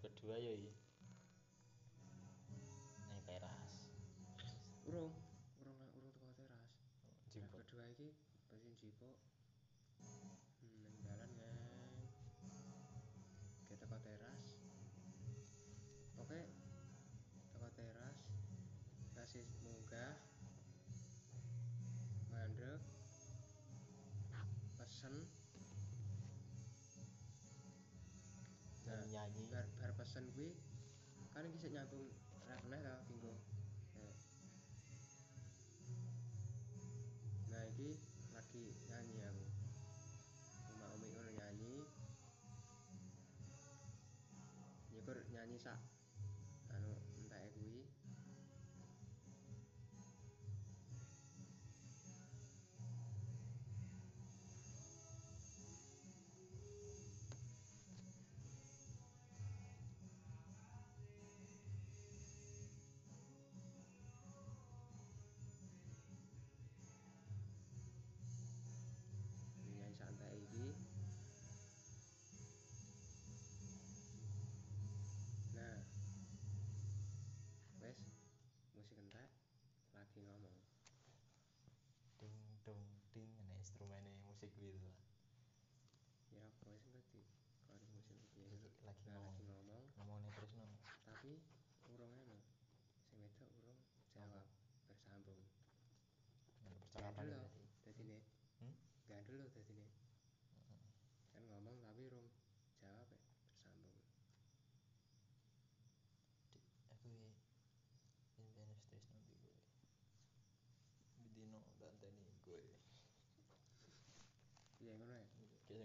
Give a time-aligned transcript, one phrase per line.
[0.00, 0.74] kedua ya iya.
[3.04, 3.92] Nang teras
[4.88, 5.12] urung
[5.60, 6.72] urung urung teko teras
[7.30, 8.16] jemput kedua iki
[8.48, 9.16] mesin jipuk
[10.64, 11.54] hmm, nang dalan neng
[13.68, 14.48] ke teko teras.
[16.16, 16.40] Oke
[17.52, 18.18] teko teras.
[19.12, 20.16] Kasih munggah.
[22.32, 22.80] Mandek
[24.80, 25.28] pesen
[29.20, 30.56] nyanyi bar bar pesen kuwi
[31.36, 32.08] kan iki sik nyambung
[32.72, 33.36] neh ta Bingo
[33.92, 34.16] Nah.
[37.52, 37.90] iki
[38.32, 39.44] lagi nyanyi aku
[40.72, 41.72] Uma Umi ngono nyanyi
[44.88, 45.76] nyekur nyanyi sak
[84.40, 84.88] musik gitu
[86.32, 87.20] ya pokoknya sih berarti
[87.60, 90.72] kalau musik itu ya lagi ngomong lagi ngomong ngomong terus nong
[91.04, 91.44] tapi
[91.92, 92.40] urungnya nih
[93.04, 93.76] sing wedok urung
[94.16, 94.48] jawab
[94.88, 95.44] bersambung
[96.64, 97.48] ya, percakapan dulu
[97.84, 98.22] tadi nih
[98.64, 98.74] hmm?
[99.12, 99.92] gak dulu tadi nih
[101.36, 102.29] kan ngomong tapi urung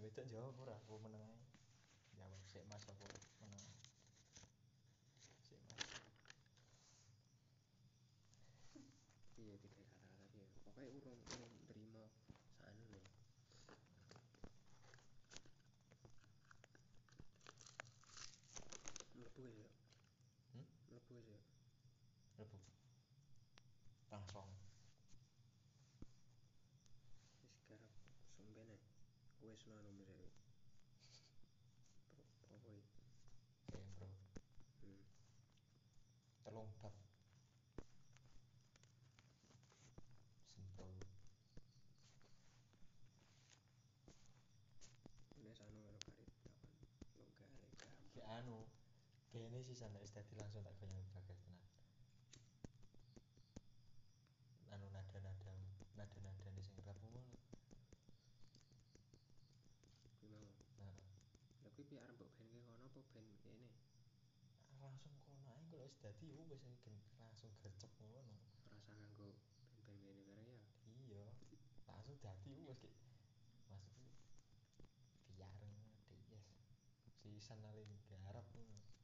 [0.03, 1.39] beda jawab ora aku meneng ae
[2.17, 3.05] jawab sik mas apa
[3.39, 3.79] meneng ae.
[5.47, 5.79] sik mas
[9.39, 12.03] iya tiga kata-kata piye pokoknya urung urung terima
[12.59, 13.05] sanu nih
[19.15, 19.69] mlebu ya
[20.55, 20.65] Hmm?
[20.91, 21.39] mlebu ya
[22.39, 22.59] rebu
[24.11, 24.63] langsung wis
[27.67, 27.91] garap
[28.35, 28.79] sumben ae
[29.65, 30.29] wis no anu mrene
[32.53, 32.85] apa iki
[33.65, 34.05] kayak bro.
[34.85, 35.01] Hmm.
[36.45, 36.93] telung bab
[40.53, 40.93] sentul
[45.41, 46.29] wis anu karo karit
[47.25, 48.69] kapan lo kayak anu.
[49.33, 49.97] Sih sana
[50.37, 51.41] langsung tak goyang bagas
[64.95, 65.51] langsung kono.
[65.51, 66.63] Ae kalau wis dadi wis
[67.19, 68.39] langsung gercep ngono.
[68.71, 69.35] Rasa nganggo
[69.83, 70.63] ben-ben kene bareng ya?
[71.03, 71.27] Iya.
[71.83, 72.79] Langsung dadi wis
[73.67, 73.91] kayak
[75.27, 76.47] maksudnya biar yes.
[77.19, 78.94] Sisan alin garap ngono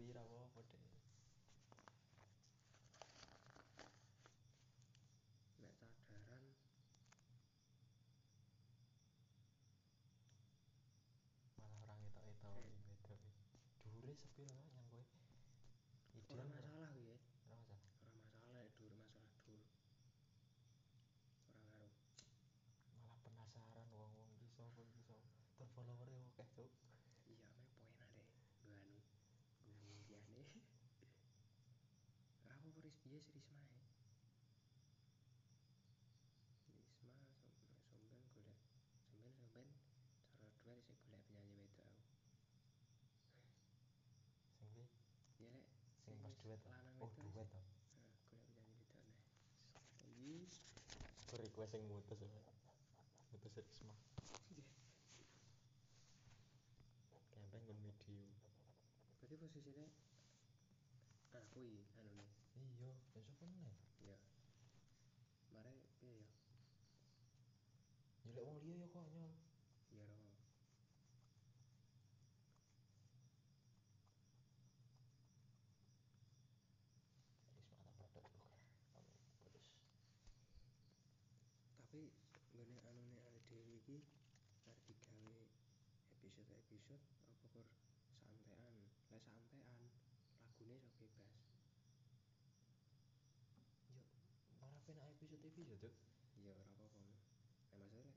[0.00, 0.24] mũbira
[5.60, 6.40] Nek metatwaran
[11.84, 12.48] malah orang itu itu
[13.12, 15.04] itu dure sepi kan yang gue
[16.16, 17.20] itu orang masalah gue eh.
[17.44, 17.92] orang masalah.
[18.00, 19.64] Orang masalah eh, itu duri masalah dure
[21.44, 21.92] orang ngaruh.
[22.88, 25.28] Malah penasaran wong wong di sopo di sopo
[25.60, 26.89] terfollower ya oke tuh
[33.10, 34.30] ora apa ris piye sih
[36.78, 37.18] Risma e Risma
[37.50, 38.58] som- somben golek.
[39.08, 39.68] Somben somben.
[40.38, 42.02] Cara dua sih golek penyanyi wedok aku.
[44.54, 44.86] Sing kuwi
[45.42, 45.66] ya lek.
[46.04, 47.58] Sing pas duet lanang oh duet to?
[47.58, 49.18] Nah, golek penyanyi wedok neh
[50.10, 50.46] iki
[51.26, 52.30] aku request sing mutus ya
[53.30, 53.94] mutus Risma.
[57.30, 58.26] Campaign ngon video
[59.20, 59.86] berarti posisinya
[61.38, 64.18] aku iki anu nih iya ya sapa meneh ya?
[65.52, 66.32] Mare piye ya
[68.24, 69.32] Ya lek wong liya ya konyol.
[69.94, 70.16] iya ro.
[81.78, 82.02] Tapi
[82.54, 83.98] nggone anune awake dhewe iki
[84.62, 85.36] arep digawe
[86.14, 87.02] episode-episode
[87.44, 87.66] apa kur
[88.46, 88.74] santean?
[89.10, 89.80] Lek santean
[90.46, 91.49] lagune iso bebas
[94.90, 95.94] penak episode TV ya, Cuk?
[96.42, 97.14] Iya, ora apa-apa.
[97.70, 98.10] Nek maksudnya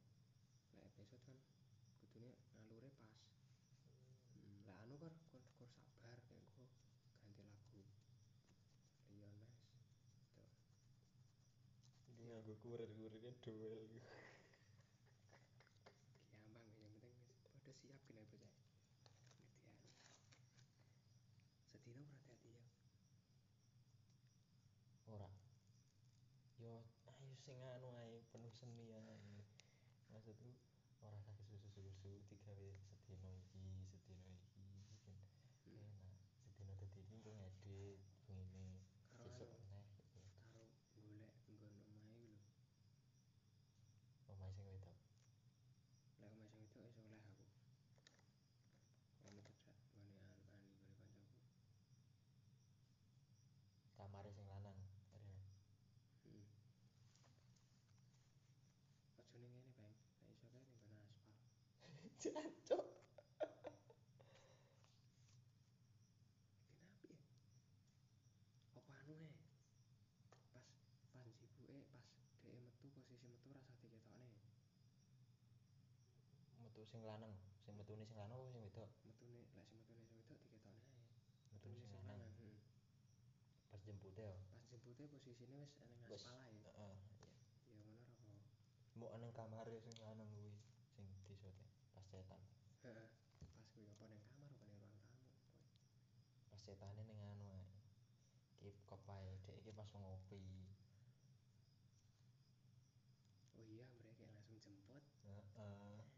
[0.73, 1.37] nek episode kan
[2.01, 3.13] kudune alure pas.
[4.33, 4.57] Hmm.
[4.65, 6.65] Lah anu kan kon kon sabar engko
[7.21, 7.81] ganti lagu.
[9.13, 9.53] Iya, Mas.
[10.33, 10.49] Tuh.
[12.17, 13.85] Ini aku kurir-kurirnya duel.
[13.93, 14.22] Gitu.
[27.43, 29.17] Sing anu ae penuh seni ae.
[30.13, 30.49] Maksudku
[31.05, 32.69] ora sakit susu-susu digawe
[33.03, 33.29] sedina
[33.83, 35.17] iki, sedina iki kan
[35.65, 35.83] Hmm.
[35.83, 36.19] enak.
[36.55, 37.99] Sedina dadi iki engko ngedit
[38.29, 38.65] ngene,
[39.17, 39.69] Karo sesuk anu.
[39.71, 40.07] neh gitu.
[40.13, 42.39] karo golek nggon omahe iku lho
[44.31, 44.95] Omahe sing wedok.
[46.19, 47.43] lek omahe sing wedok iso oleh aku
[49.21, 51.23] Kamu cedhak nggone anu ani nggone kancaku
[53.97, 54.77] Kamare sing lanang.
[55.15, 55.43] Arene.
[56.25, 56.45] Hmm.
[59.19, 59.95] Aja ning ngene, Bang.
[60.23, 62.09] Nek iso kae ning nggon aspal.
[62.23, 62.85] Jancuk.
[66.71, 67.27] Kenapa ya?
[68.71, 69.29] Apa anu e?
[71.11, 72.03] Pas jibuke pas
[72.43, 74.31] dhek metu posisi metu rasa diketokne.
[76.63, 77.35] Metu sing lanang,
[77.67, 78.89] sing metune sing lanang apa sing wedok?
[79.03, 81.03] Metune lek sing metune sing wedok diketokne ae.
[81.51, 82.21] Metune sing lanang.
[83.71, 84.31] Pas jempute yo.
[84.71, 86.23] Pas jempute posisine wis ning Wis.
[86.23, 86.55] aspal ae.
[86.71, 86.95] Heeh.
[87.67, 88.31] Ya ngono apa.
[88.95, 90.53] Mbok nang kamare sing lanang kuwi
[90.95, 91.65] sing disote
[92.13, 92.41] pas cetan.
[92.83, 93.09] Heeh.
[93.55, 95.17] Pas kuwi apa ning kamar apa ning ruang tamu.
[96.49, 97.65] Pas cetane ning anu ae.
[98.59, 100.41] Kip kop ae dek iki pas ngopi.
[103.57, 105.03] Oh iya, mereka langsung jemput.
[105.25, 105.97] Heeh.
[105.97, 106.13] Yes.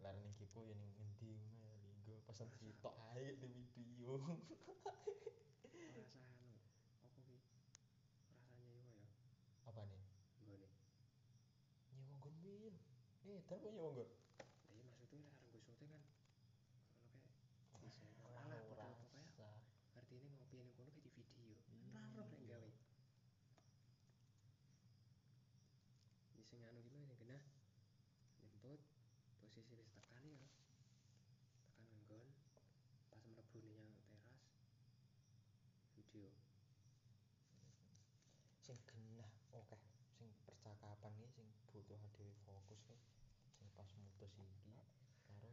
[0.00, 4.16] Lah ning kipo ya ning endi ngono linggo pesen sitok ae di video.
[5.96, 6.56] Rasa anu.
[7.04, 7.36] Apa ki?
[8.32, 10.00] Rasanya iku ya Apa nih?
[10.40, 10.68] nggone.
[11.92, 12.74] Nyewa nggon wil.
[13.28, 14.10] Eh, kok nyewa nggon?
[15.80, 15.96] Nggo syuting
[17.08, 17.32] kan ngono
[17.72, 18.04] kae bisa
[18.36, 19.56] Alah, padha pokoke usah.
[19.96, 21.56] artine ngopi ning kono kayak di video.
[21.56, 21.56] Iya.
[21.88, 22.70] Ora roh lek gawe.
[26.36, 27.40] Iki sing anu gimana sing genah
[28.44, 28.80] jemput
[29.40, 30.44] posisi wis tekan ya.
[31.64, 32.28] Tekan nggon
[33.08, 34.36] pas mlebu ning teras
[35.96, 36.28] video.
[38.60, 39.80] Sing genah oke.
[40.12, 43.00] Sing percakapan iki sing butuh dhewe fokus ki.
[43.56, 44.84] Sing pas mutus iki karo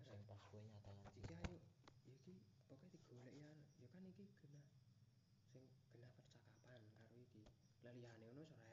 [0.06, 1.58] sing pas kowe nyatakan Iki ayo
[2.06, 2.34] iki
[2.70, 3.52] pokoknya digolek ya
[3.82, 4.66] ya kan iki genah
[5.50, 5.64] sing
[5.94, 7.44] genah percakapan karo iki.
[7.82, 8.67] Lah liyane ngono ora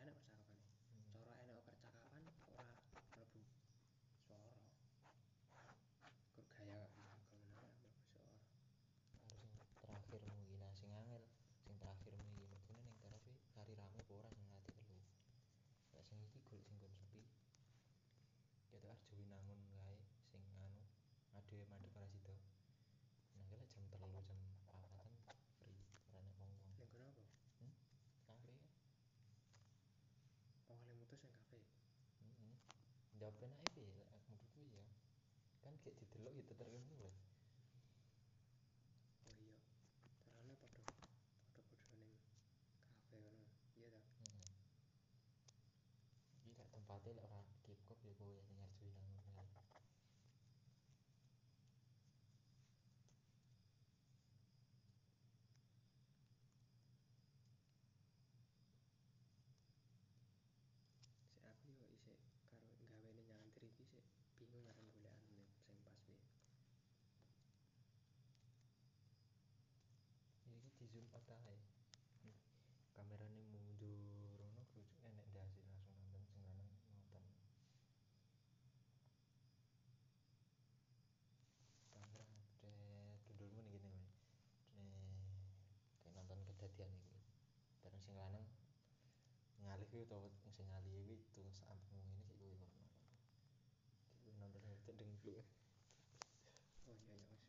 [33.45, 34.89] penake piye lek menurutku ya
[35.61, 37.13] kan gek didelok ya terkenal lho
[39.29, 39.61] Oh iya.
[40.25, 40.81] Carane padha
[41.45, 42.17] padha-padha ning
[42.89, 43.45] kafe ngono.
[43.77, 44.01] Iya ta?
[44.17, 44.49] heeh
[46.41, 49.49] iki lek tempate lek ora keep kop ya kowe sing arep Winangun kae
[61.29, 62.17] Sik aku yo isih
[62.79, 64.05] karo gawene nyantri iki sik
[64.39, 66.19] bingung arep golek anune sing pas piye.
[70.47, 71.57] Ya iki di zoom out ae.
[72.25, 72.37] Nih,
[72.95, 73.99] Kamerane mundur
[74.39, 77.25] ngono kudu enek ndase langsung nonton sing lanang nonton.
[81.93, 84.07] Kamera update dulurmu ning kene kowe.
[84.79, 85.29] Eh,
[86.03, 87.19] kayak nonton kedadian iki.
[87.83, 88.45] Bareng sing lanang
[89.65, 92.91] ngalih kuwi utawa sing ngalih kuwi tuh sampungmu ngene sik kok nonton.
[94.27, 95.47] Kowe nonton itu dengkluk.
[96.91, 97.47] Oh iya ya wis.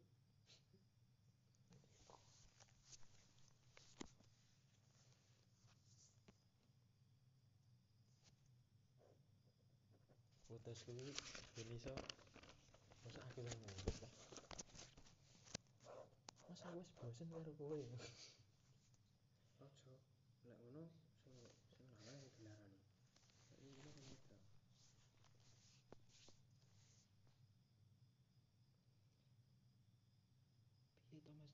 [10.47, 11.11] putus kuwi
[11.67, 11.91] masa
[13.27, 13.99] aku lah mas
[16.63, 17.83] aku wis bosen karo kowe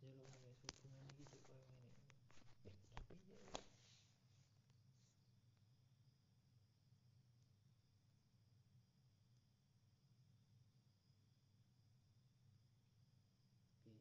[0.03, 1.91] njaluk wes hubungan iki cek koyo ngene
[2.69, 3.39] eh piye piye
[13.87, 13.97] yo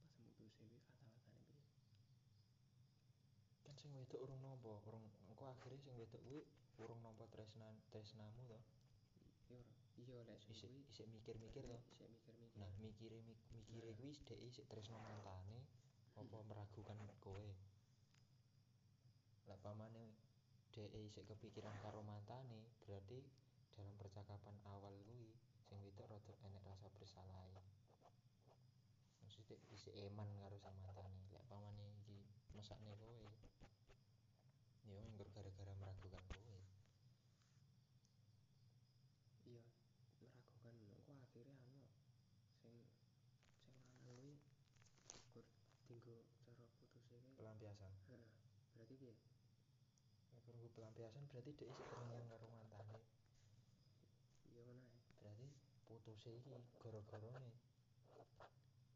[0.00, 1.64] pas mutuse kuwi kata-katane piye
[3.64, 6.40] kan sing wedok urung nampa urung engko akhire sing wedok kuwi
[6.82, 8.58] urung nampa tresnan tresnamu to.
[9.52, 9.60] Yo
[9.96, 11.78] iya lek isik isik mikir-mikir to.
[11.92, 12.58] isik mikir-mikir.
[12.60, 15.58] Nah mikire mik- mikire kuwi dhek isik tresno mantane
[16.20, 17.48] apa meragukan kowe?
[19.48, 20.04] Lek pamane
[20.72, 23.20] dhek isik kepikiran karo mantane berarti
[23.76, 25.32] dalam percakapan awal kuwi
[25.68, 27.60] sing wedok rada enek rasa bersalahe
[29.20, 32.16] maksudnya isik eman karo sing mantane lek pamane iki
[32.56, 33.20] mesakne kowe
[34.86, 35.74] ya engko gara-gara
[49.04, 49.18] nek
[50.56, 52.96] nggo pelampiasan berarti dhek isik terngiang karo mantane.
[54.48, 54.88] Iya ngono
[55.20, 55.46] berarti
[55.84, 57.52] putuse iki gara-garane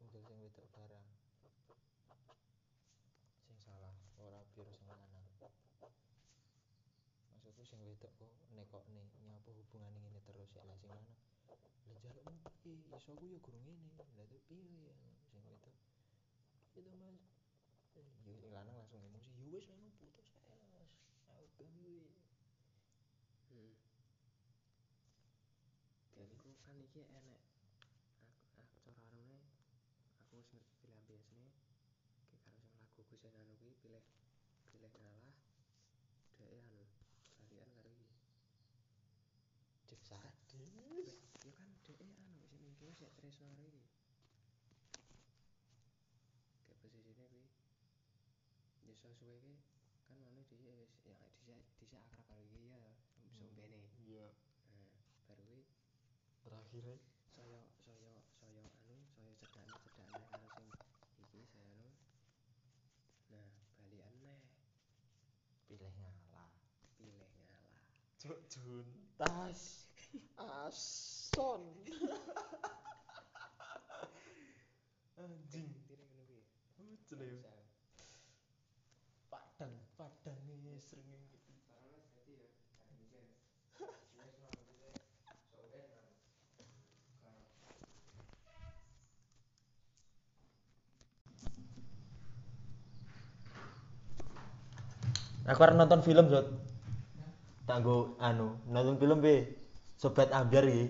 [0.00, 1.06] unggal sing wedok barang.
[3.44, 3.92] Sing salah
[4.24, 5.26] ora pure sing lanang.
[7.36, 11.16] Maksudku sing wedok kok nekokne nyapa hubungane ngene terus lek sing lanang.
[11.92, 14.64] Lah njalukmu piye iso ku ya guru ngene lah terus piye
[15.28, 15.76] sing wedok?
[16.72, 17.29] To mas
[18.38, 19.30] sing lanang langsung emosi.
[19.40, 20.92] Ya wis anu putus ae mas.
[21.26, 22.06] Aku gak duwe
[23.50, 23.74] heeh
[26.14, 27.66] Genku kan iki enek aku,
[28.60, 29.40] aku cara anune
[30.20, 31.48] aku wis ngerti pelampiasane
[32.30, 34.04] ki karo sing laguku sing anu kuwi pilih
[34.70, 35.36] pilih ngalah.
[36.38, 36.86] Dhek anu
[37.40, 38.16] balikan karo iki.
[39.88, 40.50] Cek sadis
[41.42, 44.00] ya kan dhek anu sing kiwa sik tresno karo iki
[46.70, 47.46] kayak posisine kuwi
[48.90, 49.54] ya suwe ki
[50.10, 51.14] kan anu dhisik wis ya
[51.46, 52.82] dhisik dhisik akrab karo iki ya
[53.38, 54.26] sumbene iya.
[54.74, 54.90] Nah
[55.30, 55.62] baru kuwi
[56.42, 56.98] terakhire
[57.30, 60.66] saya saya saya anu saya cedhakne cedhakne karo sing
[61.22, 61.90] iki saya anu
[63.30, 63.46] nah
[63.78, 64.42] balikan neh
[65.70, 66.50] pilih ngalah.
[66.98, 67.82] Pilih ngalah.
[68.18, 69.86] Cuk juntas.
[70.66, 71.62] Ason.
[75.20, 75.70] Anjing.
[75.70, 76.42] intine ngono kuwi
[77.06, 77.50] Bisa.
[79.60, 81.22] padang padang srengenge barang wis dadi ya gak mikir wis ngono dhisik sok ben
[95.46, 96.46] aku arep nonton film Zot
[97.70, 99.46] tak nggo anu nonton film piye?
[100.00, 100.86] Sobat ambyar iki.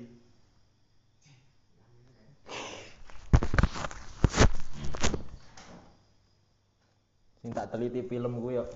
[7.42, 8.70] Sing tak teliti film kuwi kok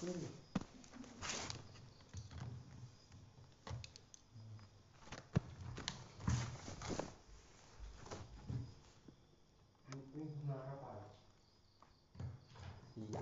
[0.00, 0.26] hmm
[9.90, 11.02] Lupin ngarep ae
[13.02, 13.20] iya